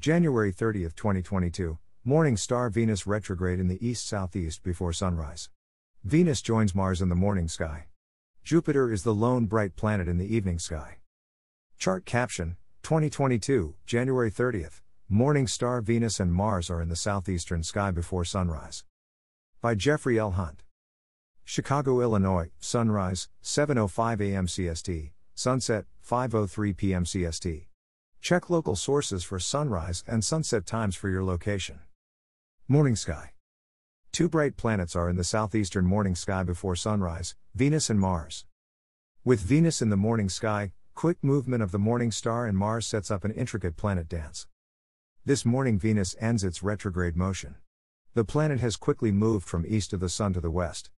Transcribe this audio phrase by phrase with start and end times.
[0.00, 5.50] January 30, 2022, morning star Venus retrograde in the east southeast before sunrise.
[6.04, 7.86] Venus joins Mars in the morning sky.
[8.44, 10.98] Jupiter is the lone bright planet in the evening sky.
[11.78, 14.82] Chart caption 2022, January 30th.
[15.08, 18.84] Morning star Venus and Mars are in the southeastern sky before sunrise.
[19.60, 20.30] By Jeffrey L.
[20.30, 20.62] Hunt.
[21.42, 24.46] Chicago, Illinois, sunrise, 7:05 a.m.
[24.46, 27.04] CST, sunset, 5:03 p.m.
[27.04, 27.67] CST.
[28.20, 31.80] Check local sources for sunrise and sunset times for your location.
[32.66, 33.32] Morning sky.
[34.12, 38.44] Two bright planets are in the southeastern morning sky before sunrise, Venus and Mars.
[39.24, 43.10] With Venus in the morning sky, quick movement of the morning star and Mars sets
[43.10, 44.46] up an intricate planet dance.
[45.24, 47.54] This morning Venus ends its retrograde motion.
[48.14, 50.90] The planet has quickly moved from east of the Sun to the west.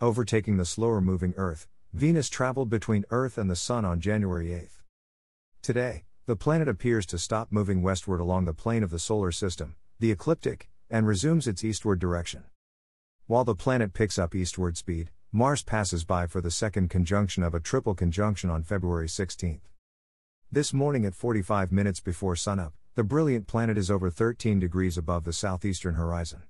[0.00, 4.68] Overtaking the slower moving Earth, Venus traveled between Earth and the Sun on January 8.
[5.62, 9.76] Today, the planet appears to stop moving westward along the plane of the solar system,
[9.98, 12.44] the ecliptic, and resumes its eastward direction.
[13.26, 17.54] While the planet picks up eastward speed, Mars passes by for the second conjunction of
[17.54, 19.60] a triple conjunction on February 16.
[20.50, 25.24] This morning at 45 minutes before sunup, the brilliant planet is over 13 degrees above
[25.24, 26.44] the southeastern horizon.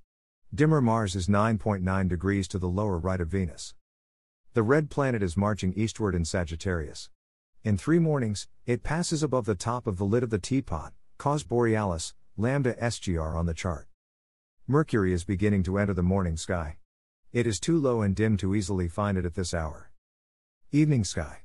[0.55, 3.75] Dimmer Mars is 9.9 degrees to the lower right of Venus.
[4.53, 7.11] The red planet is marching eastward in Sagittarius.
[7.65, 11.43] In three mornings, it passes above the top of the lid of the teapot, Kaus
[11.43, 13.89] Borealis, lambda SGR on the chart.
[14.69, 16.77] Mercury is beginning to enter the morning sky.
[17.33, 19.91] It is too low and dim to easily find it at this hour.
[20.73, 21.45] Evening sky.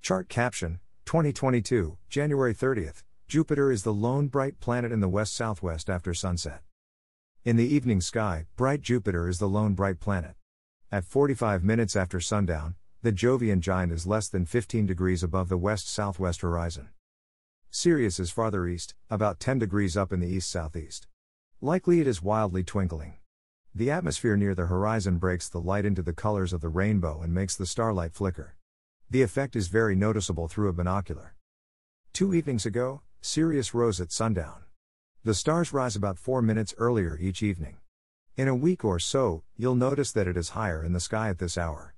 [0.00, 3.02] Chart caption 2022, January 30th.
[3.26, 6.62] Jupiter is the lone bright planet in the west southwest after sunset.
[7.44, 10.36] In the evening sky, bright Jupiter is the lone bright planet.
[10.92, 15.58] At 45 minutes after sundown, the Jovian giant is less than 15 degrees above the
[15.58, 16.90] west southwest horizon.
[17.68, 21.08] Sirius is farther east, about 10 degrees up in the east southeast.
[21.60, 23.14] Likely it is wildly twinkling.
[23.74, 27.34] The atmosphere near the horizon breaks the light into the colors of the rainbow and
[27.34, 28.54] makes the starlight flicker.
[29.10, 31.34] The effect is very noticeable through a binocular.
[32.12, 34.62] Two evenings ago, Sirius rose at sundown.
[35.24, 37.78] The stars rise about four minutes earlier each evening.
[38.36, 41.38] In a week or so, you'll notice that it is higher in the sky at
[41.38, 41.94] this hour.